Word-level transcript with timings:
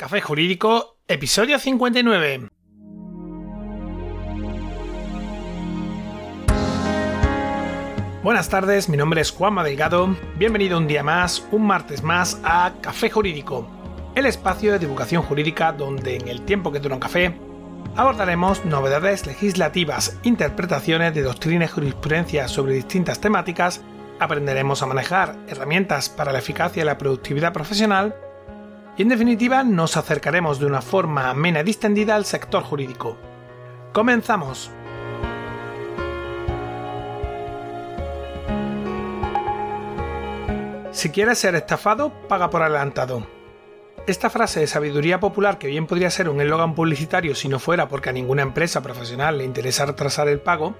Café 0.00 0.20
Jurídico, 0.20 1.00
episodio 1.08 1.58
59. 1.58 2.50
Buenas 8.22 8.48
tardes, 8.48 8.88
mi 8.88 8.96
nombre 8.96 9.22
es 9.22 9.32
Juanma 9.32 9.64
Delgado. 9.64 10.16
Bienvenido 10.36 10.78
un 10.78 10.86
día 10.86 11.02
más, 11.02 11.44
un 11.50 11.66
martes 11.66 12.04
más 12.04 12.40
a 12.44 12.74
Café 12.80 13.10
Jurídico, 13.10 13.68
el 14.14 14.26
espacio 14.26 14.70
de 14.70 14.78
divulgación 14.78 15.22
jurídica 15.22 15.72
donde 15.72 16.14
en 16.14 16.28
el 16.28 16.42
tiempo 16.42 16.70
que 16.70 16.78
dura 16.78 16.94
un 16.94 17.00
café 17.00 17.34
abordaremos 17.96 18.64
novedades 18.64 19.26
legislativas, 19.26 20.16
interpretaciones 20.22 21.12
de 21.12 21.22
doctrina 21.22 21.64
y 21.64 21.68
jurisprudencia 21.68 22.46
sobre 22.46 22.74
distintas 22.74 23.20
temáticas, 23.20 23.82
aprenderemos 24.20 24.80
a 24.80 24.86
manejar 24.86 25.34
herramientas 25.48 26.08
para 26.08 26.30
la 26.30 26.38
eficacia 26.38 26.84
y 26.84 26.86
la 26.86 26.98
productividad 26.98 27.52
profesional 27.52 28.14
y 28.98 29.02
en 29.02 29.08
definitiva 29.08 29.62
nos 29.62 29.96
acercaremos 29.96 30.58
de 30.58 30.66
una 30.66 30.82
forma 30.82 31.30
amena 31.30 31.60
y 31.60 31.62
distendida 31.62 32.16
al 32.16 32.24
sector 32.24 32.64
jurídico. 32.64 33.16
Comenzamos. 33.92 34.72
Si 40.90 41.10
quieres 41.10 41.38
ser 41.38 41.54
estafado, 41.54 42.12
paga 42.28 42.50
por 42.50 42.60
adelantado. 42.60 43.24
Esta 44.08 44.30
frase 44.30 44.60
de 44.60 44.66
sabiduría 44.66 45.20
popular, 45.20 45.58
que 45.58 45.68
bien 45.68 45.86
podría 45.86 46.10
ser 46.10 46.28
un 46.28 46.40
eslogan 46.40 46.74
publicitario 46.74 47.36
si 47.36 47.48
no 47.48 47.60
fuera 47.60 47.86
porque 47.86 48.10
a 48.10 48.12
ninguna 48.12 48.42
empresa 48.42 48.82
profesional 48.82 49.38
le 49.38 49.44
interesa 49.44 49.86
retrasar 49.86 50.26
el 50.26 50.40
pago, 50.40 50.74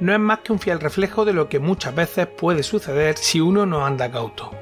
no 0.00 0.14
es 0.14 0.20
más 0.20 0.38
que 0.38 0.52
un 0.52 0.58
fiel 0.58 0.80
reflejo 0.80 1.26
de 1.26 1.34
lo 1.34 1.50
que 1.50 1.58
muchas 1.58 1.94
veces 1.94 2.28
puede 2.28 2.62
suceder 2.62 3.18
si 3.18 3.42
uno 3.42 3.66
no 3.66 3.84
anda 3.84 4.10
cauto. 4.10 4.61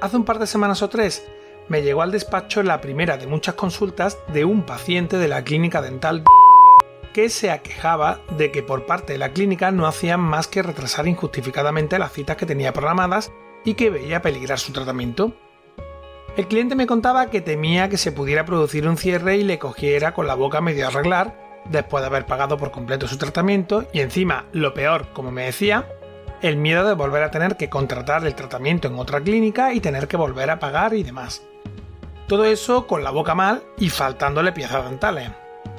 Hace 0.00 0.16
un 0.16 0.24
par 0.24 0.38
de 0.38 0.46
semanas 0.46 0.82
o 0.82 0.88
tres 0.88 1.26
me 1.68 1.82
llegó 1.82 2.02
al 2.02 2.12
despacho 2.12 2.62
la 2.62 2.80
primera 2.80 3.16
de 3.16 3.26
muchas 3.26 3.56
consultas 3.56 4.18
de 4.32 4.44
un 4.44 4.62
paciente 4.62 5.18
de 5.18 5.26
la 5.26 5.42
clínica 5.42 5.82
dental 5.82 6.22
que 7.12 7.28
se 7.28 7.50
aquejaba 7.50 8.20
de 8.36 8.52
que 8.52 8.62
por 8.62 8.86
parte 8.86 9.14
de 9.14 9.18
la 9.18 9.32
clínica 9.32 9.72
no 9.72 9.86
hacían 9.86 10.20
más 10.20 10.46
que 10.46 10.62
retrasar 10.62 11.08
injustificadamente 11.08 11.98
las 11.98 12.12
citas 12.12 12.36
que 12.36 12.46
tenía 12.46 12.72
programadas 12.72 13.32
y 13.64 13.74
que 13.74 13.90
veía 13.90 14.22
peligrar 14.22 14.60
su 14.60 14.72
tratamiento. 14.72 15.32
El 16.36 16.46
cliente 16.46 16.76
me 16.76 16.86
contaba 16.86 17.28
que 17.28 17.40
temía 17.40 17.88
que 17.88 17.96
se 17.96 18.12
pudiera 18.12 18.44
producir 18.44 18.86
un 18.86 18.96
cierre 18.96 19.36
y 19.36 19.42
le 19.42 19.58
cogiera 19.58 20.14
con 20.14 20.28
la 20.28 20.34
boca 20.34 20.60
medio 20.60 20.84
a 20.84 20.88
arreglar, 20.88 21.62
después 21.68 22.02
de 22.02 22.06
haber 22.06 22.24
pagado 22.24 22.56
por 22.56 22.70
completo 22.70 23.08
su 23.08 23.18
tratamiento, 23.18 23.88
y 23.92 23.98
encima, 23.98 24.46
lo 24.52 24.72
peor, 24.72 25.08
como 25.12 25.32
me 25.32 25.46
decía, 25.46 25.88
el 26.42 26.56
miedo 26.56 26.86
de 26.86 26.94
volver 26.94 27.22
a 27.22 27.30
tener 27.30 27.56
que 27.56 27.68
contratar 27.68 28.24
el 28.26 28.34
tratamiento 28.34 28.88
en 28.88 28.98
otra 28.98 29.20
clínica 29.20 29.72
y 29.72 29.80
tener 29.80 30.08
que 30.08 30.16
volver 30.16 30.50
a 30.50 30.58
pagar 30.58 30.94
y 30.94 31.02
demás. 31.02 31.42
Todo 32.26 32.44
eso 32.44 32.86
con 32.86 33.02
la 33.02 33.10
boca 33.10 33.34
mal 33.34 33.62
y 33.78 33.88
faltándole 33.88 34.52
piezas 34.52 34.84
dentales. 34.84 35.30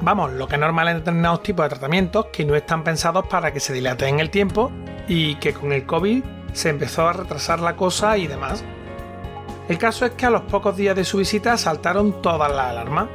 Vamos, 0.02 0.31
lo 0.31 0.48
que 0.48 0.56
es 0.56 0.62
normal 0.62 0.88
en 0.88 0.98
determinados 0.98 1.44
tipos 1.44 1.66
de 1.66 1.69
tratamientos 1.69 2.28
que 2.28 2.46
no 2.46 2.56
están 2.56 2.84
pensados 2.84 3.28
para 3.28 3.53
que 3.53 3.59
se 3.59 3.74
dilaten 3.74 4.16
en 4.16 4.19
el 4.19 4.30
tiempo 4.30 4.72
y 5.08 5.36
que 5.36 5.53
con 5.53 5.72
el 5.72 5.86
COVID 5.86 6.24
se 6.53 6.69
empezó 6.69 7.08
a 7.08 7.14
retrasar 7.14 7.59
la 7.59 7.75
cosa 7.75 8.18
y 8.18 8.28
demás. 8.28 8.64
El 9.68 9.78
caso 9.78 10.06
es 10.06 10.12
que 10.12 10.25
a 10.25 10.30
los 10.31 10.42
pocos 10.44 10.75
días 10.75 10.96
de 10.96 11.03
su 11.03 11.18
visita 11.18 11.58
saltaron 11.58 12.22
todas 12.22 12.52
las 12.52 12.68
alarmas. 12.68 13.08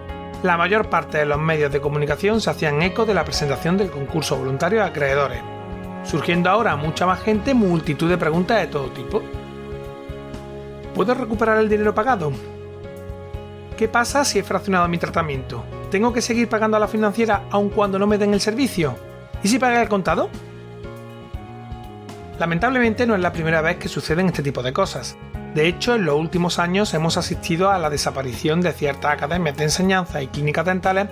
La 0.43 0.57
mayor 0.57 0.89
parte 0.89 1.19
de 1.19 1.27
los 1.27 1.39
medios 1.39 1.73
de 1.73 1.81
comunicación 1.81 2.41
se 2.41 2.51
hacían 2.51 2.83
eco 2.83 3.05
de 3.05 3.15
la 3.15 3.25
presentación 3.25 3.77
del 3.77 3.91
concurso 3.91 4.37
voluntario 4.37 4.83
a 4.83 4.87
acreedores, 4.87 5.43
surgiendo 6.05 6.51
ahora 6.51 6.77
mucha 6.77 7.07
más 7.07 7.21
gente 7.21 7.55
multitud 7.55 8.09
de 8.09 8.19
preguntas 8.19 8.61
de 8.61 8.67
todo 8.67 8.89
tipo. 8.89 9.23
¿Puedo 10.95 11.15
recuperar 11.15 11.59
el 11.59 11.69
dinero 11.69 11.95
pagado? 11.95 12.33
¿Qué 13.77 13.89
pasa 13.89 14.25
si 14.25 14.39
he 14.39 14.43
fraccionado 14.45 14.87
mi 14.87 14.99
tratamiento? 14.99 15.65
¿Tengo 15.91 16.13
que 16.13 16.23
seguir 16.23 16.49
pagando 16.49 16.77
a 16.77 16.81
la 16.81 16.89
financiera 16.89 17.45
aun 17.51 17.71
cuando 17.71 17.99
no 17.99 18.07
me 18.07 18.19
den 18.19 18.35
el 18.35 18.41
servicio? 18.41 18.97
¿Y 19.43 19.49
si 19.49 19.59
pagué 19.59 19.81
el 19.83 19.89
contado? 19.89 20.31
Lamentablemente 22.39 23.07
no 23.07 23.15
es 23.15 23.21
la 23.21 23.33
primera 23.33 23.61
vez 23.61 23.77
que 23.77 23.89
suceden 23.89 24.27
este 24.27 24.43
tipo 24.43 24.63
de 24.63 24.73
cosas. 24.73 25.17
De 25.55 25.69
hecho, 25.69 25.95
en 25.95 26.05
los 26.05 26.17
últimos 26.17 26.59
años 26.59 26.93
hemos 26.95 27.17
asistido 27.17 27.71
a 27.71 27.79
la 27.79 27.91
desaparición 27.91 28.61
de 28.61 28.73
ciertas 28.73 29.13
academias 29.13 29.57
de 29.57 29.65
enseñanza 29.65 30.21
y 30.21 30.27
clínicas 30.27 30.67
dentales 30.67 31.09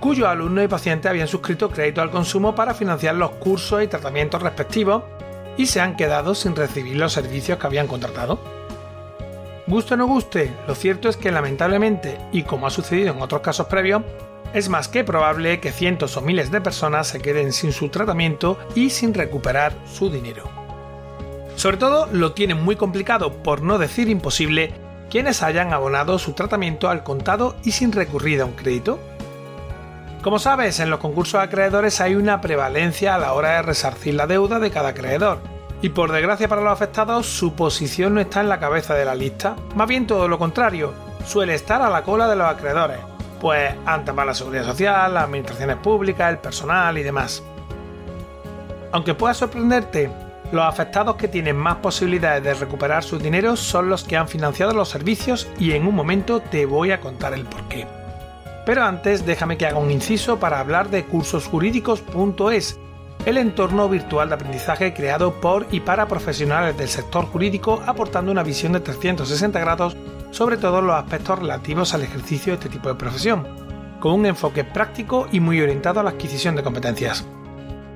cuyos 0.00 0.28
alumnos 0.28 0.64
y 0.64 0.68
pacientes 0.68 1.10
habían 1.10 1.28
suscrito 1.28 1.70
crédito 1.70 2.02
al 2.02 2.10
consumo 2.10 2.54
para 2.54 2.74
financiar 2.74 3.14
los 3.14 3.30
cursos 3.32 3.82
y 3.82 3.86
tratamientos 3.86 4.42
respectivos 4.42 5.04
y 5.56 5.66
se 5.66 5.80
han 5.80 5.96
quedado 5.96 6.34
sin 6.34 6.56
recibir 6.56 6.96
los 6.96 7.12
servicios 7.12 7.58
que 7.58 7.66
habían 7.66 7.86
contratado. 7.86 8.40
Guste 9.66 9.94
o 9.94 9.96
no 9.96 10.06
guste, 10.06 10.52
lo 10.66 10.74
cierto 10.74 11.08
es 11.08 11.16
que 11.16 11.30
lamentablemente, 11.30 12.18
y 12.32 12.42
como 12.42 12.66
ha 12.66 12.70
sucedido 12.70 13.12
en 13.12 13.22
otros 13.22 13.42
casos 13.42 13.66
previos, 13.66 14.02
es 14.52 14.68
más 14.68 14.88
que 14.88 15.04
probable 15.04 15.60
que 15.60 15.70
cientos 15.70 16.16
o 16.16 16.22
miles 16.22 16.50
de 16.50 16.60
personas 16.60 17.06
se 17.06 17.20
queden 17.20 17.52
sin 17.52 17.72
su 17.72 17.88
tratamiento 17.88 18.58
y 18.74 18.90
sin 18.90 19.14
recuperar 19.14 19.72
su 19.86 20.10
dinero. 20.10 20.50
Sobre 21.54 21.76
todo 21.76 22.08
lo 22.10 22.32
tienen 22.32 22.64
muy 22.64 22.74
complicado, 22.74 23.42
por 23.42 23.62
no 23.62 23.78
decir 23.78 24.08
imposible, 24.08 24.72
quienes 25.10 25.42
hayan 25.42 25.72
abonado 25.72 26.18
su 26.18 26.32
tratamiento 26.32 26.88
al 26.88 27.04
contado 27.04 27.54
y 27.64 27.72
sin 27.72 27.92
recurrir 27.92 28.40
a 28.40 28.46
un 28.46 28.52
crédito. 28.52 28.98
Como 30.22 30.38
sabes, 30.38 30.80
en 30.80 30.90
los 30.90 31.00
concursos 31.00 31.40
de 31.40 31.46
acreedores 31.46 31.98
hay 32.02 32.14
una 32.14 32.42
prevalencia 32.42 33.14
a 33.14 33.18
la 33.18 33.32
hora 33.32 33.52
de 33.52 33.62
resarcir 33.62 34.14
la 34.14 34.26
deuda 34.26 34.58
de 34.58 34.70
cada 34.70 34.90
acreedor, 34.90 35.38
y 35.80 35.88
por 35.88 36.12
desgracia 36.12 36.46
para 36.46 36.60
los 36.60 36.74
afectados 36.74 37.24
su 37.24 37.54
posición 37.54 38.12
no 38.12 38.20
está 38.20 38.42
en 38.42 38.50
la 38.50 38.60
cabeza 38.60 38.94
de 38.94 39.06
la 39.06 39.14
lista, 39.14 39.56
más 39.74 39.88
bien 39.88 40.06
todo 40.06 40.28
lo 40.28 40.38
contrario, 40.38 40.92
suele 41.24 41.54
estar 41.54 41.80
a 41.80 41.88
la 41.88 42.02
cola 42.02 42.28
de 42.28 42.36
los 42.36 42.46
acreedores, 42.46 42.98
pues 43.40 43.72
antes 43.86 44.16
va 44.16 44.26
la 44.26 44.34
seguridad 44.34 44.66
social, 44.66 45.14
las 45.14 45.24
administraciones 45.24 45.76
públicas, 45.78 46.28
el 46.28 46.38
personal 46.38 46.98
y 46.98 47.02
demás. 47.02 47.42
Aunque 48.92 49.14
pueda 49.14 49.32
sorprenderte, 49.32 50.10
los 50.52 50.66
afectados 50.66 51.16
que 51.16 51.28
tienen 51.28 51.56
más 51.56 51.76
posibilidades 51.76 52.44
de 52.44 52.52
recuperar 52.52 53.04
su 53.04 53.18
dinero 53.18 53.56
son 53.56 53.88
los 53.88 54.04
que 54.04 54.18
han 54.18 54.28
financiado 54.28 54.74
los 54.74 54.90
servicios 54.90 55.48
y 55.58 55.72
en 55.72 55.86
un 55.86 55.94
momento 55.94 56.40
te 56.40 56.66
voy 56.66 56.92
a 56.92 57.00
contar 57.00 57.32
el 57.32 57.46
porqué. 57.46 57.99
Pero 58.66 58.84
antes 58.84 59.24
déjame 59.24 59.56
que 59.56 59.66
haga 59.66 59.78
un 59.78 59.90
inciso 59.90 60.38
para 60.38 60.60
hablar 60.60 60.90
de 60.90 61.04
cursosjurídicos.es, 61.04 62.78
el 63.26 63.36
entorno 63.36 63.88
virtual 63.88 64.28
de 64.28 64.34
aprendizaje 64.34 64.94
creado 64.94 65.40
por 65.40 65.66
y 65.70 65.80
para 65.80 66.06
profesionales 66.06 66.76
del 66.76 66.88
sector 66.88 67.26
jurídico 67.26 67.82
aportando 67.86 68.32
una 68.32 68.42
visión 68.42 68.72
de 68.72 68.80
360 68.80 69.58
grados 69.60 69.96
sobre 70.30 70.56
todos 70.56 70.82
los 70.82 70.94
aspectos 70.94 71.38
relativos 71.38 71.92
al 71.92 72.02
ejercicio 72.02 72.52
de 72.52 72.58
este 72.58 72.68
tipo 72.68 72.88
de 72.88 72.94
profesión, 72.94 73.46
con 74.00 74.12
un 74.12 74.26
enfoque 74.26 74.64
práctico 74.64 75.28
y 75.32 75.40
muy 75.40 75.60
orientado 75.60 76.00
a 76.00 76.02
la 76.02 76.10
adquisición 76.10 76.56
de 76.56 76.62
competencias. 76.62 77.26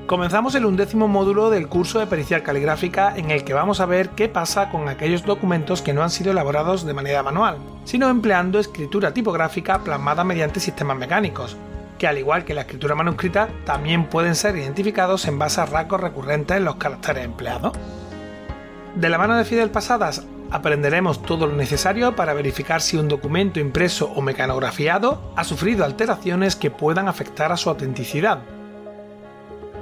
Comenzamos 0.07 0.55
el 0.55 0.67
undécimo 0.67 1.09
módulo 1.09 1.49
del 1.49 1.67
curso 1.67 1.99
de 1.99 2.07
pericial 2.07 2.43
caligráfica 2.43 3.15
en 3.17 3.31
el 3.31 3.43
que 3.43 3.55
vamos 3.55 3.81
a 3.81 3.87
ver 3.87 4.11
qué 4.11 4.29
pasa 4.29 4.69
con 4.69 4.87
aquellos 4.91 5.25
documentos 5.25 5.81
que 5.81 5.95
no 5.95 6.03
han 6.03 6.11
sido 6.11 6.33
elaborados 6.33 6.85
de 6.85 6.93
manera 6.93 7.23
manual, 7.23 7.57
sino 7.85 8.11
empleando 8.11 8.59
escritura 8.59 9.15
tipográfica 9.15 9.79
plasmada 9.79 10.23
mediante 10.23 10.61
sistemas 10.61 10.99
mecánicos, 10.99 11.57
que 11.97 12.07
al 12.07 12.19
igual 12.19 12.45
que 12.45 12.53
la 12.53 12.61
escritura 12.61 12.95
manuscrita 12.95 13.49
también 13.65 14.05
pueden 14.11 14.35
ser 14.35 14.57
identificados 14.57 15.27
en 15.27 15.39
base 15.39 15.63
a 15.63 15.67
rasgos 15.67 16.03
recurrentes 16.03 16.59
en 16.59 16.67
los 16.67 16.77
caracteres 16.77 17.25
empleados. 17.25 17.73
De 18.97 19.09
la 19.09 19.17
mano 19.17 19.39
de 19.39 19.47
Fidel 19.47 19.71
Pasadas, 19.71 20.27
aprenderemos 20.51 21.23
todo 21.23 21.47
lo 21.47 21.57
necesario 21.57 22.15
para 22.15 22.35
verificar 22.35 22.83
si 22.83 22.99
un 22.99 23.09
documento 23.09 23.59
impreso 23.59 24.13
o 24.15 24.21
mecanografiado 24.21 25.33
ha 25.35 25.45
sufrido 25.45 25.83
alteraciones 25.83 26.57
que 26.57 26.71
puedan 26.71 27.09
afectar 27.09 27.53
a 27.53 27.57
su 27.57 27.71
autenticidad. 27.71 28.41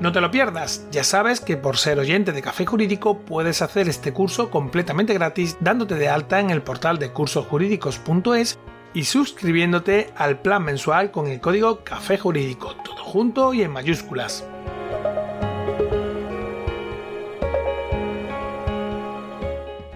No 0.02 0.10
te 0.10 0.20
lo 0.20 0.32
pierdas, 0.32 0.84
ya 0.90 1.04
sabes 1.04 1.40
que 1.40 1.56
por 1.56 1.78
ser 1.78 2.00
oyente 2.00 2.32
de 2.32 2.43
Café 2.43 2.66
Jurídico 2.66 3.20
puedes 3.20 3.62
hacer 3.62 3.88
este 3.88 4.12
curso 4.12 4.50
completamente 4.50 5.14
gratis 5.14 5.56
dándote 5.60 5.94
de 5.94 6.08
alta 6.08 6.40
en 6.40 6.50
el 6.50 6.60
portal 6.60 6.99
de 6.99 7.12
cursosjurídicos.es 7.12 8.58
y 8.94 9.04
suscribiéndote 9.04 10.12
al 10.16 10.40
plan 10.40 10.64
mensual 10.64 11.12
con 11.12 11.28
el 11.28 11.38
código 11.38 11.84
Café 11.84 12.19
Jurídico, 12.19 12.75
todo 12.84 13.04
junto 13.04 13.54
y 13.54 13.62
en 13.62 13.70
mayúsculas. 13.70 14.44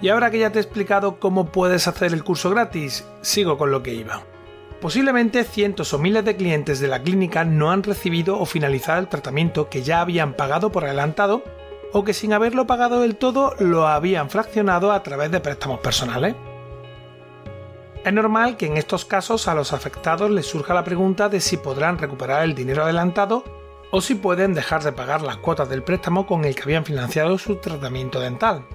Y 0.00 0.08
ahora 0.08 0.30
que 0.30 0.38
ya 0.38 0.52
te 0.52 0.60
he 0.60 0.62
explicado 0.62 1.18
cómo 1.18 1.50
puedes 1.50 1.88
hacer 1.88 2.12
el 2.12 2.22
curso 2.22 2.50
gratis, 2.50 3.04
sigo 3.22 3.58
con 3.58 3.72
lo 3.72 3.82
que 3.82 3.94
iba. 3.94 4.22
Posiblemente 4.80 5.44
cientos 5.44 5.94
o 5.94 5.98
miles 5.98 6.24
de 6.24 6.36
clientes 6.36 6.80
de 6.80 6.88
la 6.88 7.02
clínica 7.02 7.44
no 7.44 7.70
han 7.70 7.82
recibido 7.82 8.38
o 8.38 8.44
finalizado 8.44 9.00
el 9.00 9.08
tratamiento 9.08 9.70
que 9.70 9.82
ya 9.82 10.00
habían 10.00 10.34
pagado 10.34 10.70
por 10.70 10.84
adelantado 10.84 11.42
o 11.92 12.04
que 12.04 12.12
sin 12.12 12.34
haberlo 12.34 12.66
pagado 12.66 13.00
del 13.00 13.16
todo 13.16 13.54
lo 13.58 13.86
habían 13.86 14.28
fraccionado 14.28 14.92
a 14.92 15.02
través 15.02 15.30
de 15.30 15.40
préstamos 15.40 15.80
personales. 15.80 16.34
Es 18.04 18.12
normal 18.12 18.56
que 18.56 18.66
en 18.66 18.76
estos 18.76 19.04
casos 19.06 19.48
a 19.48 19.54
los 19.54 19.72
afectados 19.72 20.30
les 20.30 20.46
surja 20.46 20.74
la 20.74 20.84
pregunta 20.84 21.28
de 21.28 21.40
si 21.40 21.56
podrán 21.56 21.98
recuperar 21.98 22.44
el 22.44 22.54
dinero 22.54 22.84
adelantado 22.84 23.44
o 23.90 24.00
si 24.02 24.14
pueden 24.14 24.52
dejar 24.52 24.84
de 24.84 24.92
pagar 24.92 25.22
las 25.22 25.38
cuotas 25.38 25.70
del 25.70 25.82
préstamo 25.82 26.26
con 26.26 26.44
el 26.44 26.54
que 26.54 26.62
habían 26.62 26.84
financiado 26.84 27.38
su 27.38 27.56
tratamiento 27.56 28.20
dental. 28.20 28.66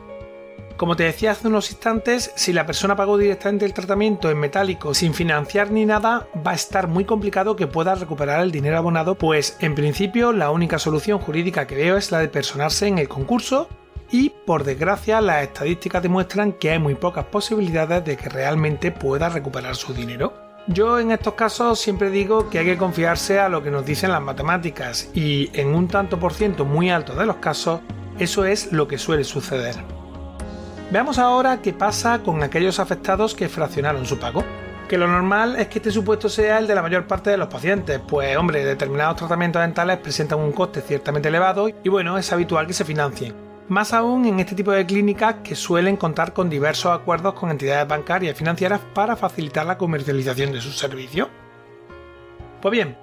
Como 0.82 0.96
te 0.96 1.04
decía 1.04 1.30
hace 1.30 1.48
unos 1.48 1.70
instantes, 1.70 2.32
si 2.34 2.54
la 2.54 2.66
persona 2.66 2.96
pagó 2.96 3.16
directamente 3.16 3.66
el 3.66 3.74
tratamiento 3.76 4.32
en 4.32 4.40
metálico 4.40 4.96
sin 4.96 5.14
financiar 5.14 5.70
ni 5.70 5.86
nada, 5.86 6.28
va 6.36 6.54
a 6.54 6.56
estar 6.56 6.88
muy 6.88 7.06
complicado 7.06 7.56
que 7.56 7.68
pueda 7.68 7.94
recuperar 7.94 8.40
el 8.40 8.52
dinero 8.52 8.80
abonado, 8.80 9.14
pues 9.14 9.58
en 9.60 9.76
principio 9.76 10.34
la 10.34 10.50
única 10.50 10.80
solución 10.80 11.20
jurídica 11.20 11.68
que 11.68 11.76
veo 11.76 11.98
es 11.98 12.12
la 12.12 12.18
de 12.18 12.30
personarse 12.30 12.88
en 12.88 12.98
el 12.98 13.08
concurso 13.08 13.70
y 14.10 14.32
por 14.48 14.64
desgracia 14.64 15.22
las 15.22 15.44
estadísticas 15.44 16.02
demuestran 16.02 16.54
que 16.54 16.72
hay 16.72 16.80
muy 16.80 16.96
pocas 16.96 17.26
posibilidades 17.26 18.04
de 18.04 18.18
que 18.18 18.30
realmente 18.30 18.92
pueda 18.92 19.30
recuperar 19.30 19.76
su 19.76 19.94
dinero. 19.94 20.34
Yo 20.66 20.98
en 20.98 21.12
estos 21.12 21.36
casos 21.36 21.80
siempre 21.80 22.10
digo 22.10 22.50
que 22.50 22.58
hay 22.58 22.66
que 22.66 22.78
confiarse 22.78 23.40
a 23.40 23.50
lo 23.50 23.62
que 23.62 23.70
nos 23.70 23.86
dicen 23.86 24.12
las 24.12 24.22
matemáticas 24.24 25.12
y 25.14 25.52
en 25.54 25.76
un 25.76 25.88
tanto 25.88 26.18
por 26.18 26.34
ciento 26.34 26.66
muy 26.66 26.90
alto 26.90 27.14
de 27.14 27.28
los 27.28 27.36
casos 27.36 27.82
eso 28.18 28.46
es 28.46 28.72
lo 28.72 28.88
que 28.88 28.98
suele 28.98 29.24
suceder. 29.24 29.76
Veamos 30.92 31.20
ahora 31.20 31.62
qué 31.62 31.72
pasa 31.72 32.20
con 32.22 32.44
aquellos 32.44 32.78
afectados 32.78 33.34
que 33.34 33.48
fraccionaron 33.48 34.06
su 34.06 34.20
pago. 34.20 34.44
Que 34.90 34.98
lo 34.98 35.08
normal 35.08 35.56
es 35.56 35.70
que 35.70 35.80
este 35.80 35.90
supuesto 35.90 36.28
sea 36.28 36.60
el 36.60 36.68
de 36.68 36.76
la 36.76 36.82
mayor 36.82 37.08
parte 37.08 37.30
de 37.30 37.38
los 37.38 37.48
pacientes, 37.48 38.02
pues 38.06 38.36
hombre, 38.36 38.66
determinados 38.66 39.16
tratamientos 39.16 39.62
dentales 39.62 40.00
presentan 40.00 40.40
un 40.40 40.52
coste 40.52 40.82
ciertamente 40.82 41.30
elevado 41.30 41.70
y 41.70 41.88
bueno, 41.88 42.18
es 42.18 42.34
habitual 42.34 42.68
que 42.68 42.74
se 42.74 42.84
financien. 42.84 43.34
Más 43.70 43.94
aún 43.94 44.26
en 44.26 44.42
este 44.42 44.54
tipo 44.54 44.72
de 44.72 44.86
clínicas 44.86 45.36
que 45.42 45.56
suelen 45.56 45.96
contar 45.96 46.34
con 46.34 46.50
diversos 46.50 46.92
acuerdos 46.92 47.36
con 47.36 47.52
entidades 47.52 47.88
bancarias 47.88 48.36
y 48.36 48.38
financieras 48.38 48.82
para 48.94 49.16
facilitar 49.16 49.66
la 49.66 49.78
comercialización 49.78 50.52
de 50.52 50.60
sus 50.60 50.78
servicios. 50.78 51.30
Pues 52.62 52.72
bien, 52.74 52.98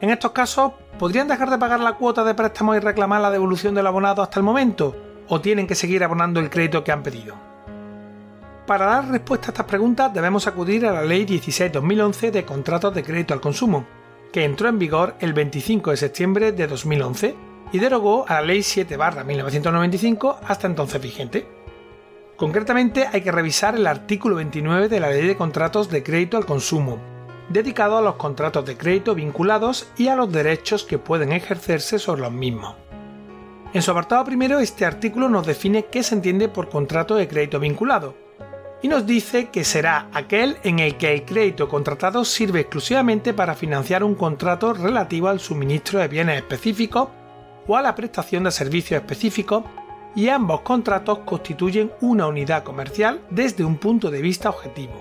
en 0.00 0.08
estos 0.08 0.30
casos, 0.30 0.72
¿podrían 0.98 1.28
dejar 1.28 1.50
de 1.50 1.58
pagar 1.58 1.80
la 1.80 1.92
cuota 1.92 2.24
de 2.24 2.34
préstamo 2.34 2.74
y 2.74 2.78
reclamar 2.78 3.20
la 3.20 3.30
devolución 3.30 3.74
del 3.74 3.86
abonado 3.86 4.22
hasta 4.22 4.40
el 4.40 4.44
momento? 4.44 4.96
O 5.28 5.40
tienen 5.40 5.66
que 5.66 5.74
seguir 5.74 6.04
abonando 6.04 6.40
el 6.40 6.50
crédito 6.50 6.84
que 6.84 6.92
han 6.92 7.02
pedido? 7.02 7.34
Para 8.66 8.86
dar 8.86 9.10
respuesta 9.10 9.48
a 9.48 9.50
estas 9.50 9.66
preguntas 9.66 10.14
debemos 10.14 10.46
acudir 10.46 10.86
a 10.86 10.92
la 10.92 11.02
Ley 11.02 11.26
16-2011 11.26 12.30
de 12.30 12.44
Contratos 12.44 12.94
de 12.94 13.02
Crédito 13.02 13.34
al 13.34 13.40
Consumo, 13.40 13.86
que 14.32 14.44
entró 14.44 14.68
en 14.68 14.78
vigor 14.78 15.16
el 15.20 15.34
25 15.34 15.90
de 15.90 15.96
septiembre 15.96 16.52
de 16.52 16.66
2011 16.66 17.34
y 17.72 17.78
derogó 17.78 18.24
a 18.26 18.34
la 18.34 18.42
Ley 18.42 18.60
7-1995 18.60 20.38
hasta 20.46 20.66
entonces 20.66 21.02
vigente. 21.02 21.46
Concretamente 22.36 23.06
hay 23.12 23.20
que 23.20 23.30
revisar 23.30 23.76
el 23.76 23.86
artículo 23.86 24.36
29 24.36 24.88
de 24.88 25.00
la 25.00 25.10
Ley 25.10 25.26
de 25.26 25.36
Contratos 25.36 25.90
de 25.90 26.02
Crédito 26.02 26.36
al 26.36 26.46
Consumo, 26.46 26.98
dedicado 27.48 27.98
a 27.98 28.02
los 28.02 28.16
contratos 28.16 28.64
de 28.64 28.76
crédito 28.76 29.14
vinculados 29.14 29.88
y 29.96 30.08
a 30.08 30.16
los 30.16 30.32
derechos 30.32 30.84
que 30.84 30.98
pueden 30.98 31.32
ejercerse 31.32 31.98
sobre 31.98 32.22
los 32.22 32.32
mismos. 32.32 32.74
En 33.74 33.82
su 33.82 33.90
apartado 33.90 34.24
primero, 34.24 34.60
este 34.60 34.86
artículo 34.86 35.28
nos 35.28 35.44
define 35.44 35.86
qué 35.86 36.04
se 36.04 36.14
entiende 36.14 36.48
por 36.48 36.68
contrato 36.68 37.16
de 37.16 37.26
crédito 37.26 37.58
vinculado, 37.58 38.14
y 38.82 38.86
nos 38.86 39.04
dice 39.04 39.48
que 39.50 39.64
será 39.64 40.08
aquel 40.12 40.58
en 40.62 40.78
el 40.78 40.96
que 40.96 41.12
el 41.12 41.24
crédito 41.24 41.68
contratado 41.68 42.24
sirve 42.24 42.60
exclusivamente 42.60 43.34
para 43.34 43.56
financiar 43.56 44.04
un 44.04 44.14
contrato 44.14 44.74
relativo 44.74 45.26
al 45.26 45.40
suministro 45.40 45.98
de 45.98 46.06
bienes 46.06 46.36
específicos 46.36 47.08
o 47.66 47.76
a 47.76 47.82
la 47.82 47.96
prestación 47.96 48.44
de 48.44 48.52
servicios 48.52 49.00
específicos 49.00 49.64
y 50.14 50.28
ambos 50.28 50.60
contratos 50.60 51.20
constituyen 51.24 51.90
una 52.00 52.28
unidad 52.28 52.62
comercial 52.62 53.22
desde 53.28 53.64
un 53.64 53.78
punto 53.78 54.08
de 54.08 54.22
vista 54.22 54.50
objetivo. 54.50 54.94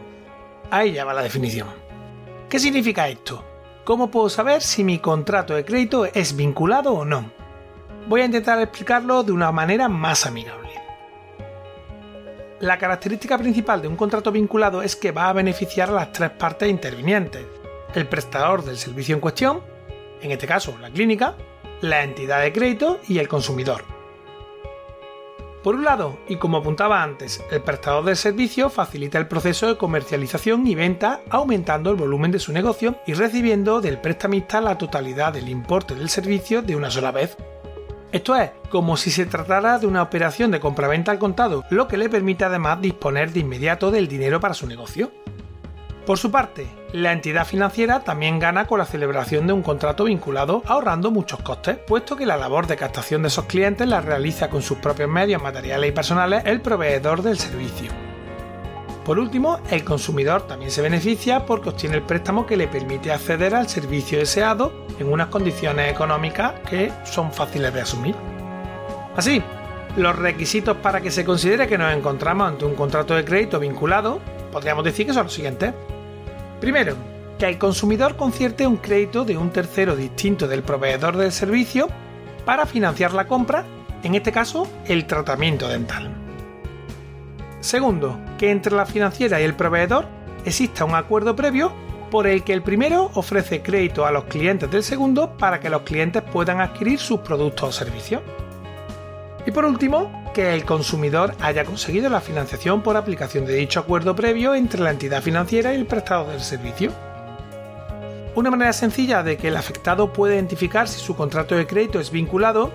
Ahí 0.72 0.94
ya 0.94 1.06
va 1.06 1.14
la 1.14 1.22
definición. 1.22 1.68
¿Qué 2.50 2.58
significa 2.58 3.08
esto? 3.08 3.46
¿Cómo 3.84 4.10
puedo 4.10 4.30
saber 4.30 4.64
si 4.64 4.84
mi 4.84 4.98
contrato 4.98 5.54
de 5.54 5.64
crédito 5.64 6.06
es 6.06 6.36
vinculado 6.36 6.94
o 6.94 7.06
no? 7.06 7.43
Voy 8.08 8.22
a 8.22 8.26
intentar 8.26 8.60
explicarlo 8.62 9.24
de 9.24 9.32
una 9.32 9.52
manera 9.52 9.90
más 9.90 10.26
amigable. 10.26 10.70
La 12.60 12.78
característica 12.78 13.38
principal 13.38 13.82
de 13.82 13.88
un 13.88 13.96
contrato 13.96 14.32
vinculado 14.32 14.82
es 14.82 14.96
que 14.96 15.12
va 15.12 15.30
a 15.30 15.34
beneficiar 15.34 15.90
a 15.90 15.94
las 15.94 16.12
tres 16.14 16.32
partes 16.32 16.70
intervinientes, 16.70 17.46
el 17.94 18.08
prestador 18.08 18.64
del 18.64 18.78
servicio 18.78 19.16
en 19.16 19.22
cuestión, 19.22 19.62
en 20.22 20.32
este 20.32 20.48
caso 20.48 20.78
la 20.80 20.90
clínica, 20.90 21.36
la 21.82 22.04
entidad 22.04 22.42
de 22.42 22.54
crédito 22.54 23.00
y 23.08 23.20
el 23.20 23.28
consumidor. 23.28 23.84
Por 25.62 25.76
un 25.76 25.86
lado, 25.86 26.20
y 26.28 26.36
como 26.36 26.58
apuntaba 26.58 27.02
antes, 27.02 27.42
el 27.50 27.62
prestador 27.62 28.04
del 28.04 28.18
servicio 28.18 28.70
facilita 28.70 29.18
el 29.18 29.28
proceso 29.28 29.68
de 29.68 29.78
comercialización 29.78 30.68
y 30.68 30.76
venta 30.76 31.22
aumentando 31.30 31.90
el 31.90 31.96
volumen 31.96 32.32
de 32.32 32.40
su 32.40 32.52
negocio 32.52 32.96
y 33.08 33.14
recibiendo 33.14 33.80
del 33.80 34.00
prestamista 34.00 34.60
la 34.60 34.78
totalidad 34.78 35.32
del 35.32 35.48
importe 35.48 35.96
del 35.96 36.10
servicio 36.10 36.62
de 36.62 36.76
una 36.76 36.92
sola 36.92 37.12
vez 37.12 37.38
esto 38.14 38.36
es, 38.36 38.52
como 38.70 38.96
si 38.96 39.10
se 39.10 39.26
tratara 39.26 39.80
de 39.80 39.88
una 39.88 40.04
operación 40.04 40.52
de 40.52 40.60
compraventa 40.60 41.12
al 41.12 41.18
contado, 41.18 41.66
lo 41.72 41.88
que 41.88 41.98
le 41.98 42.10
permite 42.10 42.46
además 42.46 42.80
disponer 42.80 43.32
de 43.32 43.40
inmediato 43.40 43.90
del 43.90 44.08
dinero 44.08 44.40
para 44.40 44.54
su 44.54 44.68
negocio. 44.68 45.12
Por 46.06 46.20
su 46.20 46.30
parte, 46.30 46.68
la 46.92 47.12
entidad 47.12 47.48
financiera 47.48 48.02
también 48.02 48.38
gana 48.38 48.68
con 48.68 48.78
la 48.78 48.86
celebración 48.86 49.48
de 49.48 49.54
un 49.54 49.64
contrato 49.64 50.04
vinculado 50.04 50.62
ahorrando 50.68 51.10
muchos 51.10 51.42
costes, 51.42 51.78
puesto 51.88 52.16
que 52.16 52.28
la 52.28 52.38
labor 52.38 52.68
de 52.68 52.76
captación 52.76 53.24
de 53.24 53.30
esos 53.30 53.46
clientes 53.46 53.88
la 53.88 54.00
realiza 54.00 54.48
con 54.48 54.62
sus 54.62 54.78
propios 54.78 55.10
medios 55.10 55.42
materiales 55.42 55.90
y 55.90 55.94
personales 55.94 56.44
el 56.46 56.62
proveedor 56.62 57.24
del 57.24 57.40
servicio. 57.40 58.13
Por 59.06 59.20
último, 59.20 59.60
el 59.70 59.84
consumidor 59.84 60.48
también 60.48 60.72
se 60.72 60.82
beneficia 60.82 61.46
porque 61.46 61.70
obtiene 61.70 61.98
el 61.98 62.04
préstamo 62.04 62.46
que 62.46 62.56
le 62.56 62.70
permite 62.70 63.12
acceder 63.12 63.54
al 63.54 63.68
servicio 63.68 64.18
deseado 64.18 64.72
en 64.98 65.12
unas 65.12 65.28
condiciones 65.28 65.92
económicas 65.92 66.54
que 66.70 66.92
son 67.04 67.34
fáciles 67.34 67.74
de 67.74 67.82
asumir. 67.82 68.16
Así, 69.18 69.44
los 69.98 70.16
requisitos 70.16 70.78
para 70.78 71.02
que 71.02 71.12
se 71.12 71.26
considere 71.26 71.68
que 71.68 71.78
nos 71.78 71.94
encontramos 71.94 72.48
ante 72.48 72.66
un 72.66 72.76
contrato 72.76 73.14
de 73.14 73.26
crédito 73.26 73.60
vinculado, 73.60 74.22
podríamos 74.52 74.86
decir 74.86 75.06
que 75.06 75.14
son 75.14 75.24
los 75.24 75.34
siguientes. 75.34 75.74
Primero, 76.62 76.96
que 77.38 77.48
el 77.48 77.58
consumidor 77.58 78.16
concierte 78.16 78.66
un 78.66 78.78
crédito 78.78 79.26
de 79.26 79.38
un 79.38 79.50
tercero 79.50 79.98
distinto 79.98 80.48
del 80.48 80.64
proveedor 80.64 81.18
del 81.18 81.34
servicio 81.34 81.90
para 82.46 82.66
financiar 82.66 83.14
la 83.14 83.28
compra, 83.28 83.66
en 84.02 84.16
este 84.16 84.32
caso 84.32 84.66
el 84.86 85.06
tratamiento 85.06 85.68
dental. 85.68 86.23
Segundo, 87.64 88.20
que 88.38 88.52
entre 88.52 88.76
la 88.76 88.86
financiera 88.86 89.40
y 89.40 89.46
el 89.46 89.56
proveedor 89.56 90.06
exista 90.44 90.84
un 90.84 90.96
acuerdo 90.96 91.34
previo 91.34 91.72
por 92.12 92.28
el 92.28 92.44
que 92.44 92.52
el 92.52 92.62
primero 92.62 93.10
ofrece 93.14 93.62
crédito 93.62 94.06
a 94.06 94.12
los 94.12 94.26
clientes 94.26 94.70
del 94.70 94.84
segundo 94.84 95.38
para 95.38 95.62
que 95.62 95.70
los 95.70 95.84
clientes 95.84 96.22
puedan 96.24 96.60
adquirir 96.60 97.00
sus 97.00 97.22
productos 97.22 97.70
o 97.70 97.72
servicios. 97.72 98.22
Y 99.46 99.52
por 99.52 99.64
último, 99.64 100.12
que 100.34 100.54
el 100.54 100.66
consumidor 100.66 101.36
haya 101.40 101.64
conseguido 101.64 102.10
la 102.10 102.20
financiación 102.20 102.84
por 102.84 102.98
aplicación 102.98 103.46
de 103.46 103.56
dicho 103.56 103.80
acuerdo 103.80 104.14
previo 104.14 104.56
entre 104.56 104.82
la 104.82 104.92
entidad 104.92 105.22
financiera 105.22 105.74
y 105.74 105.78
el 105.78 105.86
prestador 105.86 106.34
del 106.34 106.42
servicio. 106.42 106.92
Una 108.36 108.52
manera 108.52 108.74
sencilla 108.74 109.24
de 109.24 109.38
que 109.38 109.48
el 109.48 109.56
afectado 109.56 110.12
pueda 110.12 110.36
identificar 110.36 110.90
si 110.90 111.00
su 111.00 111.16
contrato 111.16 111.56
de 111.56 111.66
crédito 111.66 112.02
es 112.02 112.12
vinculado 112.12 112.74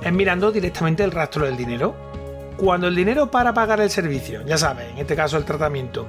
es 0.00 0.12
mirando 0.12 0.52
directamente 0.52 1.02
el 1.02 1.10
rastro 1.10 1.44
del 1.44 1.56
dinero. 1.56 2.07
Cuando 2.58 2.88
el 2.88 2.96
dinero 2.96 3.30
para 3.30 3.54
pagar 3.54 3.80
el 3.80 3.88
servicio, 3.88 4.44
ya 4.44 4.58
sabes, 4.58 4.90
en 4.90 4.98
este 4.98 5.14
caso 5.14 5.36
el 5.36 5.44
tratamiento, 5.44 6.08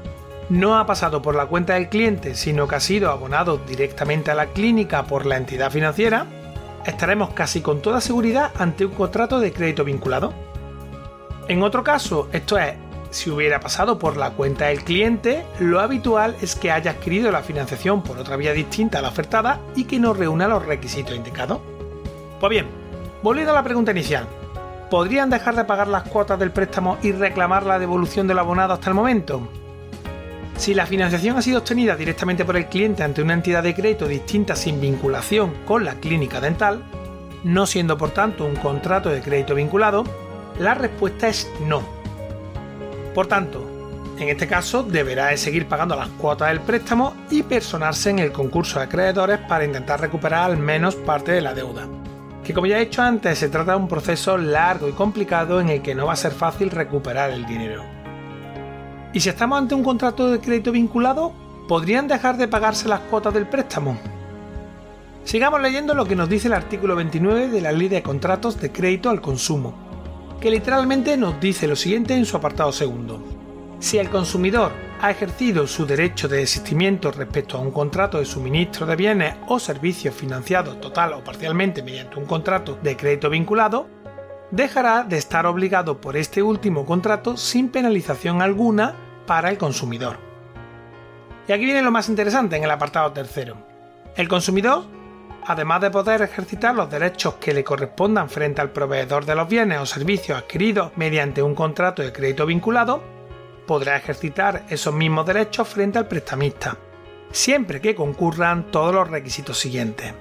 no 0.50 0.79
ha 0.79 0.88
pasado 0.88 1.22
por 1.22 1.36
la 1.36 1.46
cuenta 1.46 1.75
del 1.75 1.89
cliente, 1.89 2.34
sino 2.34 2.68
que 2.68 2.74
ha 2.74 2.79
sido 2.79 3.12
abonado 3.12 3.60
directamente 3.60 4.32
a 4.32 4.36
la 4.36 4.48
clínica 4.48 5.03
por 5.03 5.27
la 5.27 5.38
entidad 5.38 5.70
financiera, 5.70 6.25
estaremos 6.88 7.36
casi 7.36 7.62
con 7.62 7.84
toda 7.84 8.01
seguridad 8.01 8.51
ante 8.58 8.84
un 8.84 8.94
contrato 8.94 9.39
de 9.39 9.53
crédito 9.53 9.84
vinculado. 9.84 10.34
En 11.48 11.62
otro 11.62 11.84
caso, 11.84 12.29
esto 12.34 12.58
es, 12.58 12.74
si 13.12 13.29
hubiera 13.29 13.60
pasado 13.60 14.00
por 14.00 14.18
la 14.18 14.32
cuenta 14.32 14.65
del 14.65 14.84
cliente, 14.84 15.46
lo 15.60 15.79
habitual 15.79 16.36
es 16.41 16.56
que 16.56 16.72
haya 16.72 16.91
adquirido 16.91 17.32
la 17.32 17.44
financiación 17.44 18.01
por 18.01 18.18
otra 18.18 18.38
vía 18.38 18.53
distinta 18.53 18.98
a 18.98 19.01
la 19.03 19.10
ofertada 19.10 19.60
y 19.75 19.84
que 19.84 20.00
no 20.00 20.15
reúna 20.15 20.48
los 20.48 20.65
requisitos 20.65 21.15
indicados. 21.15 21.60
Pues 22.39 22.50
bien, 22.50 22.65
volviendo 23.22 23.51
a 23.51 23.56
la 23.56 23.63
pregunta 23.63 23.91
inicial, 23.91 24.27
¿podrían 24.89 25.29
dejar 25.29 25.55
de 25.55 25.65
pagar 25.65 25.88
las 25.88 26.03
cuotas 26.03 26.39
del 26.39 26.51
préstamo 26.51 26.98
y 27.01 27.12
reclamar 27.12 27.65
la 27.65 27.79
devolución 27.79 28.27
del 28.27 28.39
abonado 28.39 28.74
hasta 28.74 28.89
el 28.89 28.96
momento? 28.96 29.48
Si 30.58 30.74
la 30.74 30.86
financiación 30.86 31.38
ha 31.38 31.41
sido 31.41 31.60
obtenida 31.60 31.96
directamente 31.96 32.43
por 32.43 32.58
el 32.58 32.65
cliente 32.65 33.03
ante 33.03 33.22
una 33.22 33.34
entidad 33.34 33.63
de 33.63 33.74
crédito 33.74 34.08
distinta 34.08 34.55
sin 34.55 34.81
vinculación 34.81 35.53
con 35.65 35.86
la 35.86 35.96
clínica 35.96 36.41
dental, 36.41 36.84
no 37.43 37.65
siendo 37.65 37.98
por 37.98 38.12
tanto 38.12 38.46
un 38.46 38.55
contrato 38.55 39.10
de 39.10 39.22
crédito 39.22 39.55
vinculado, 39.55 40.03
la 40.60 40.74
respuesta 40.74 41.29
es 41.29 41.50
no. 41.65 41.81
Por 43.13 43.27
tanto, 43.27 43.65
en 44.19 44.27
este 44.27 44.48
caso 44.48 44.84
deberá 44.84 45.27
de 45.27 45.38
seguir 45.38 45.65
pagando 45.67 45.96
las 45.96 46.10
cuotas 46.10 46.50
del 46.50 46.60
préstamo 46.60 47.15
y 47.29 47.43
personarse 47.43 48.10
en 48.10 48.19
el 48.19 48.34
concurso 48.34 48.79
de 48.79 48.86
acreedores 48.86 49.39
para 49.48 49.63
intentar 49.63 50.01
recuperar 50.01 50.51
al 50.51 50.58
menos 50.58 50.96
parte 50.96 51.31
de 51.31 51.41
la 51.41 51.53
deuda. 51.53 51.88
Que 52.50 52.56
como 52.56 52.65
ya 52.65 52.77
he 52.77 52.86
dicho 52.86 53.03
antes, 53.03 53.38
se 53.38 53.48
trata 53.48 53.74
de 53.74 53.77
un 53.77 53.88
proceso 53.88 54.36
largo 54.36 54.89
y 54.89 54.94
complicado 54.94 55.62
en 55.62 55.70
el 55.70 55.84
que 55.84 55.94
no 55.94 56.08
va 56.08 56.13
a 56.13 56.15
ser 56.15 56.32
fácil 56.32 56.72
recuperar 56.72 57.29
el 57.29 57.46
dinero. 57.46 57.84
¿Y 59.13 59.20
si 59.20 59.29
estamos 59.29 59.60
ante 59.60 59.75
un 59.75 59.84
contrato 59.84 60.32
de 60.32 60.39
crédito 60.39 60.72
vinculado? 60.72 61.32
¿Podrían 61.68 62.08
dejar 62.08 62.38
de 62.38 62.48
pagarse 62.48 62.89
las 62.89 63.01
cuotas 63.01 63.36
del 63.36 63.46
préstamo? 63.46 64.00
Sigamos 65.24 65.62
leyendo 65.62 65.94
lo 65.94 66.06
que 66.06 66.15
nos 66.15 66.27
dice 66.27 66.48
el 66.48 66.56
artículo 66.56 66.96
29 66.96 67.50
de 67.50 67.62
la 67.62 67.72
Ley 67.72 67.88
de 67.88 68.01
Contratos 68.01 68.60
de 68.60 68.72
Crédito 68.72 69.12
al 69.12 69.22
Consumo, 69.22 69.75
que 70.41 70.50
literalmente 70.50 71.18
nos 71.18 71.39
dice 71.39 71.68
lo 71.68 71.75
siguiente 71.75 72.15
en 72.15 72.25
su 72.25 72.36
apartado 72.36 72.72
segundo. 72.72 73.24
Si 73.77 74.00
el 74.00 74.10
consumidor 74.10 74.72
ha 75.01 75.12
ejercido 75.12 75.65
su 75.65 75.86
derecho 75.86 76.27
de 76.27 76.38
desistimiento 76.38 77.12
respecto 77.12 77.58
a 77.58 77.62
un 77.62 77.72
contrato 77.72 78.20
de 78.20 78.25
suministro 78.25 78.86
de 78.86 78.98
bienes 78.98 79.36
o 79.48 79.58
servicios 79.58 80.13
financiados 80.13 80.82
total 80.82 81.13
o 81.13 81.24
parcialmente 81.24 81.82
mediante 81.82 82.20
un 82.20 82.25
contrato 82.25 82.77
de 82.84 82.98
crédito 82.98 83.29
vinculado, 83.29 83.88
dejará 84.51 85.03
de 85.03 85.18
estar 85.18 85.46
obligado 85.46 86.01
por 86.01 86.18
este 86.18 86.44
último 86.44 86.86
contrato 86.86 87.38
sin 87.38 87.70
penalización 87.70 88.41
alguna 88.41 88.94
para 89.25 89.50
el 89.50 89.58
consumidor. 89.58 90.18
Y 91.48 91.53
aquí 91.53 91.63
viene 91.63 91.82
lo 91.82 91.91
más 91.91 92.10
interesante 92.10 92.58
en 92.58 92.65
el 92.65 92.72
apartado 92.72 93.13
tercero. 93.13 93.56
El 94.18 94.27
consumidor, 94.27 94.84
además 95.46 95.79
de 95.79 95.91
poder 95.91 96.22
ejercitar 96.24 96.75
los 96.75 96.89
derechos 96.89 97.36
que 97.36 97.53
le 97.53 97.63
correspondan 97.63 98.29
frente 98.29 98.60
al 98.60 98.72
proveedor 98.72 99.24
de 99.24 99.36
los 99.36 99.48
bienes 99.48 99.79
o 99.79 99.86
servicios 99.86 100.38
adquiridos 100.38 100.91
mediante 100.98 101.41
un 101.41 101.56
contrato 101.56 102.01
de 102.01 102.12
crédito 102.12 102.46
vinculado, 102.46 103.19
podrá 103.70 103.98
ejercitar 103.98 104.64
esos 104.68 104.96
mismos 104.96 105.28
derechos 105.28 105.68
frente 105.68 106.00
al 106.00 106.08
prestamista, 106.08 106.76
siempre 107.30 107.80
que 107.80 107.94
concurran 107.94 108.72
todos 108.72 108.96
los 108.96 109.08
requisitos 109.08 109.60
siguientes. 109.60 110.12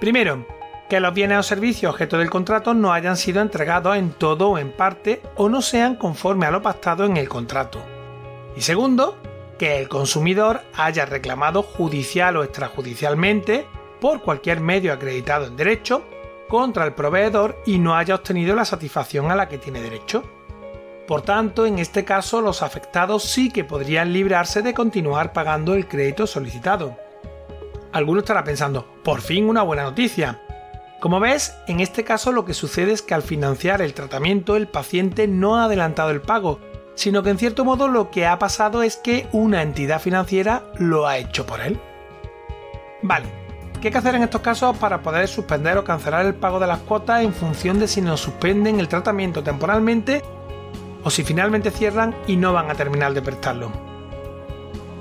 Primero, 0.00 0.46
que 0.88 0.98
los 0.98 1.12
bienes 1.12 1.36
o 1.36 1.42
servicios 1.42 1.92
objeto 1.92 2.16
del 2.16 2.30
contrato 2.30 2.72
no 2.72 2.94
hayan 2.94 3.18
sido 3.18 3.42
entregados 3.42 3.94
en 3.98 4.12
todo 4.12 4.48
o 4.48 4.58
en 4.58 4.72
parte 4.72 5.20
o 5.36 5.50
no 5.50 5.60
sean 5.60 5.96
conforme 5.96 6.46
a 6.46 6.50
lo 6.50 6.62
pactado 6.62 7.04
en 7.04 7.18
el 7.18 7.28
contrato. 7.28 7.78
Y 8.56 8.62
segundo, 8.62 9.18
que 9.58 9.78
el 9.78 9.90
consumidor 9.90 10.62
haya 10.74 11.04
reclamado 11.04 11.62
judicial 11.62 12.38
o 12.38 12.42
extrajudicialmente 12.42 13.66
por 14.00 14.22
cualquier 14.22 14.60
medio 14.60 14.94
acreditado 14.94 15.44
en 15.44 15.58
derecho 15.58 16.04
contra 16.48 16.86
el 16.86 16.94
proveedor 16.94 17.60
y 17.66 17.80
no 17.80 17.94
haya 17.94 18.14
obtenido 18.14 18.56
la 18.56 18.64
satisfacción 18.64 19.30
a 19.30 19.36
la 19.36 19.46
que 19.46 19.58
tiene 19.58 19.82
derecho. 19.82 20.37
Por 21.08 21.22
tanto, 21.22 21.64
en 21.64 21.78
este 21.78 22.04
caso 22.04 22.42
los 22.42 22.62
afectados 22.62 23.24
sí 23.24 23.50
que 23.50 23.64
podrían 23.64 24.12
librarse 24.12 24.60
de 24.60 24.74
continuar 24.74 25.32
pagando 25.32 25.72
el 25.72 25.88
crédito 25.88 26.26
solicitado. 26.26 26.98
Alguno 27.92 28.20
estará 28.20 28.44
pensando, 28.44 28.86
por 29.02 29.22
fin 29.22 29.48
una 29.48 29.62
buena 29.62 29.84
noticia, 29.84 30.42
como 31.00 31.18
ves, 31.18 31.56
en 31.66 31.80
este 31.80 32.04
caso 32.04 32.30
lo 32.30 32.44
que 32.44 32.52
sucede 32.52 32.92
es 32.92 33.00
que 33.00 33.14
al 33.14 33.22
financiar 33.22 33.80
el 33.80 33.94
tratamiento 33.94 34.54
el 34.54 34.68
paciente 34.68 35.26
no 35.26 35.56
ha 35.56 35.64
adelantado 35.64 36.10
el 36.10 36.20
pago, 36.20 36.60
sino 36.94 37.22
que 37.22 37.30
en 37.30 37.38
cierto 37.38 37.64
modo 37.64 37.88
lo 37.88 38.10
que 38.10 38.26
ha 38.26 38.38
pasado 38.38 38.82
es 38.82 38.98
que 38.98 39.28
una 39.32 39.62
entidad 39.62 40.02
financiera 40.02 40.64
lo 40.76 41.08
ha 41.08 41.16
hecho 41.16 41.46
por 41.46 41.62
él. 41.62 41.80
Vale, 43.00 43.28
¿qué 43.80 43.88
hay 43.88 43.92
que 43.92 43.98
hacer 43.98 44.14
en 44.14 44.24
estos 44.24 44.42
casos 44.42 44.76
para 44.76 45.00
poder 45.00 45.26
suspender 45.26 45.78
o 45.78 45.84
cancelar 45.84 46.26
el 46.26 46.34
pago 46.34 46.60
de 46.60 46.66
las 46.66 46.80
cuotas 46.80 47.22
en 47.22 47.32
función 47.32 47.78
de 47.78 47.88
si 47.88 48.02
nos 48.02 48.20
suspenden 48.20 48.78
el 48.78 48.88
tratamiento 48.88 49.42
temporalmente 49.42 50.22
o 51.08 51.10
si 51.10 51.24
finalmente 51.24 51.70
cierran 51.70 52.14
y 52.26 52.36
no 52.36 52.52
van 52.52 52.70
a 52.70 52.74
terminar 52.74 53.14
de 53.14 53.22
prestarlo? 53.22 53.72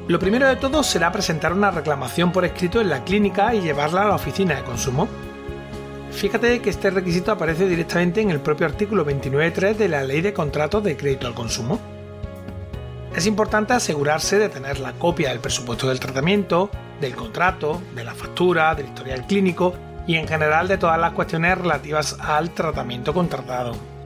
Lo 0.08 0.20
primero 0.20 0.48
de 0.48 0.56
todo 0.56 0.82
será 0.82 1.12
presentar 1.12 1.52
una 1.52 1.70
reclamación 1.70 2.32
por 2.32 2.46
escrito 2.46 2.80
en 2.80 2.90
la 2.90 3.04
clínica 3.04 3.54
y 3.54 3.60
llevarla 3.60 4.04
a 4.04 4.08
la 4.08 4.16
oficina 4.16 4.56
de 4.56 4.64
consumo. 4.64 5.10
Fíjate 6.12 6.62
que 6.62 6.70
este 6.70 6.92
requisito 6.92 7.34
aparece 7.34 7.68
directamente 7.68 8.22
en 8.22 8.30
el 8.30 8.40
propio 8.40 8.68
artículo 8.68 9.06
29.3 9.06 9.76
de 9.76 9.90
la 9.90 10.06
Ley 10.06 10.22
de 10.22 10.32
Contratos 10.32 10.82
de 10.82 10.96
Crédito 10.96 11.28
al 11.28 11.34
Consumo. 11.34 11.78
Es 13.14 13.28
importante 13.28 13.74
asegurarse 13.74 14.40
de 14.40 14.48
tener 14.48 14.80
la 14.80 14.94
copia 14.94 15.32
del 15.32 15.42
presupuesto 15.42 15.90
del 15.90 16.00
tratamiento, 16.00 16.70
del 17.02 17.18
contrato, 17.18 17.82
de 17.94 18.06
la 18.06 18.16
factura, 18.16 18.74
del 18.76 18.86
historial 18.86 19.28
clínico 19.28 19.74
y 20.08 20.16
en 20.16 20.26
general 20.26 20.70
de 20.70 20.78
todas 20.78 21.02
las 21.02 21.12
cuestiones 21.12 21.58
relativas 21.58 22.18
al 22.22 22.52
tratamiento 22.52 23.14
contratado. 23.14 23.97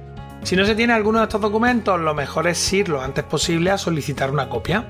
Si 0.43 0.55
no 0.55 0.65
se 0.65 0.75
tiene 0.75 0.93
alguno 0.93 1.19
de 1.19 1.25
estos 1.25 1.39
documentos, 1.39 1.99
lo 1.99 2.15
mejor 2.15 2.47
es 2.47 2.73
ir 2.73 2.89
lo 2.89 3.01
antes 3.01 3.23
posible 3.23 3.69
a 3.69 3.77
solicitar 3.77 4.31
una 4.31 4.49
copia. 4.49 4.85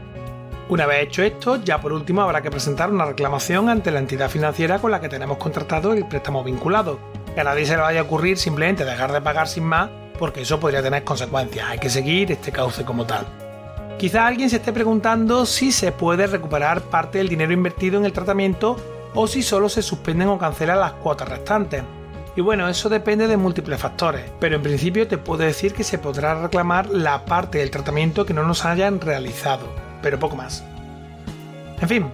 Una 0.70 0.86
vez 0.86 1.04
hecho 1.04 1.24
esto, 1.24 1.58
ya 1.58 1.82
por 1.82 1.92
último 1.92 2.22
habrá 2.22 2.42
que 2.42 2.50
presentar 2.50 2.90
una 2.90 3.04
reclamación 3.04 3.68
ante 3.68 3.92
la 3.92 4.00
entidad 4.00 4.30
financiera 4.30 4.80
con 4.80 4.92
la 4.92 5.02
que 5.02 5.10
tenemos 5.10 5.38
contratado 5.38 5.92
el 5.92 6.08
préstamo 6.08 6.44
vinculado. 6.44 7.00
Que 7.36 7.42
a 7.42 7.44
nadie 7.44 7.66
se 7.66 7.76
le 7.76 7.82
vaya 7.82 8.00
a 8.00 8.04
ocurrir 8.04 8.38
simplemente 8.38 8.86
dejar 8.86 9.12
de 9.12 9.20
pagar 9.20 9.50
sin 9.50 9.66
más, 9.66 9.90
porque 10.18 10.42
eso 10.42 10.60
podría 10.60 10.82
tener 10.82 11.04
consecuencias. 11.04 11.68
Hay 11.70 11.80
que 11.80 11.90
seguir 11.90 12.32
este 12.32 12.54
cauce 12.54 12.86
como 12.86 13.06
tal. 13.06 13.28
Quizá 14.00 14.26
alguien 14.26 14.50
se 14.50 14.56
esté 14.56 14.72
preguntando 14.72 15.46
si 15.46 15.74
se 15.74 15.92
puede 15.92 16.28
recuperar 16.28 16.82
parte 16.82 17.18
del 17.18 17.28
dinero 17.28 17.52
invertido 17.52 18.00
en 18.00 18.06
el 18.06 18.14
tratamiento 18.14 18.78
o 19.14 19.28
si 19.28 19.44
solo 19.44 19.68
se 19.68 19.82
suspenden 19.82 20.30
o 20.30 20.40
cancelan 20.40 20.80
las 20.80 20.94
cuotas 20.94 21.28
restantes. 21.28 21.84
Y 22.36 22.42
bueno, 22.42 22.70
eso 22.70 22.90
depende 22.90 23.28
de 23.28 23.38
múltiples 23.38 23.80
factores, 23.80 24.32
pero 24.40 24.56
en 24.56 24.64
principio 24.64 25.08
te 25.08 25.18
puedo 25.18 25.44
decir 25.44 25.74
que 25.74 25.84
se 25.84 25.98
podrá 25.98 26.42
reclamar 26.42 26.90
la 26.90 27.26
parte 27.26 27.58
del 27.58 27.72
tratamiento 27.72 28.26
que 28.26 28.34
no 28.34 28.44
nos 28.44 28.66
hayan 28.66 29.02
realizado 29.02 29.92
pero 30.02 30.20
poco 30.20 30.36
más. 30.36 30.64
En 31.80 31.88
fin, 31.88 32.06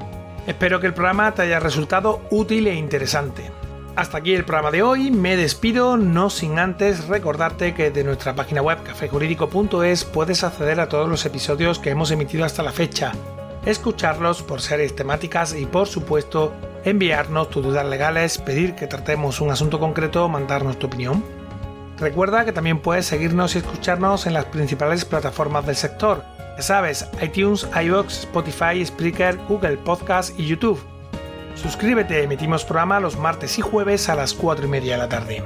espero 0.46 0.80
que 0.80 0.88
el 0.88 0.94
programa 0.94 1.34
te 1.34 1.44
haya 1.44 1.60
resultado 1.60 2.22
útil 2.30 2.68
e 2.68 2.76
interesante. 2.76 3.52
Hasta 3.96 4.20
aquí 4.20 4.36
el 4.36 4.46
programa 4.46 4.70
de 4.70 4.84
hoy, 4.84 5.10
me 5.10 5.36
despido 5.36 5.98
no 5.98 6.30
sin 6.30 6.60
antes 6.60 7.08
recordarte 7.08 7.74
que 7.74 7.90
de 7.90 8.04
nuestra 8.04 8.36
página 8.36 8.62
web 8.62 8.84
cafejurídico.es 8.84 10.06
puedes 10.06 10.44
acceder 10.44 10.80
a 10.80 10.88
todos 10.88 11.10
los 11.10 11.26
episodios 11.26 11.80
que 11.80 11.90
hemos 11.90 12.12
emitido 12.12 12.46
hasta 12.46 12.62
la 12.62 12.72
fecha, 12.72 13.14
escucharlos 13.68 14.44
por 14.44 14.62
series 14.62 14.96
temáticas 14.96 15.54
y 15.54 15.66
por 15.66 15.88
supuesto 15.88 16.54
enviarnos 16.86 17.50
tus 17.50 17.66
dudas 17.66 17.86
legales, 17.86 18.38
pedir 18.38 18.76
que 18.76 18.88
tratemos 18.88 19.42
un 19.42 19.52
asunto 19.52 19.78
concreto 19.78 20.24
o 20.24 20.30
mandarnos 20.30 20.80
tu 20.80 20.88
opinión. 20.88 21.24
Recuerda 21.98 22.46
que 22.46 22.54
también 22.54 22.80
puedes 22.80 23.08
seguirnos 23.08 23.56
y 23.56 23.58
escucharnos 23.58 24.26
en 24.26 24.34
las 24.34 24.46
principales 24.46 25.04
plataformas 25.04 25.66
del 25.66 25.76
sector, 25.76 26.24
ya 26.56 26.62
sabes, 26.62 27.10
iTunes, 27.22 27.68
iBox, 27.84 28.20
Spotify, 28.20 28.86
Spreaker, 28.86 29.38
Google 29.50 29.78
Podcast 29.78 30.40
y 30.40 30.46
YouTube. 30.46 30.80
Suscríbete, 31.56 32.24
emitimos 32.24 32.64
programa 32.64 33.00
los 33.02 33.18
martes 33.18 33.58
y 33.58 33.62
jueves 33.62 34.08
a 34.08 34.16
las 34.16 34.34
4 34.34 34.66
y 34.66 34.70
media 34.70 34.94
de 34.94 34.98
la 34.98 35.10
tarde. 35.10 35.44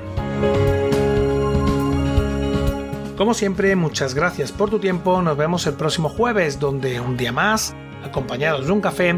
Como 3.17 3.33
siempre, 3.33 3.75
muchas 3.75 4.13
gracias 4.13 4.51
por 4.51 4.69
tu 4.69 4.79
tiempo. 4.79 5.21
Nos 5.21 5.37
vemos 5.37 5.65
el 5.67 5.73
próximo 5.73 6.09
jueves, 6.09 6.59
donde 6.59 6.99
un 6.99 7.17
día 7.17 7.31
más, 7.31 7.75
acompañados 8.03 8.65
de 8.65 8.71
un 8.71 8.81
café, 8.81 9.13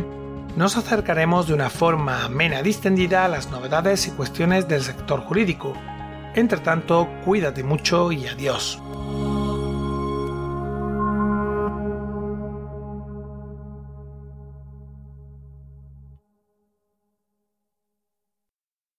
nos 0.56 0.78
acercaremos 0.78 1.48
de 1.48 1.54
una 1.54 1.70
forma 1.70 2.24
amena 2.24 2.62
distendida 2.62 3.26
a 3.26 3.28
las 3.28 3.50
novedades 3.50 4.08
y 4.08 4.12
cuestiones 4.12 4.68
del 4.68 4.84
sector 4.84 5.22
jurídico. 5.22 5.74
Entre 6.36 6.60
tanto, 6.60 7.08
cuídate 7.26 7.64
mucho 7.64 8.12
y 8.12 8.28
adiós. 8.28 8.80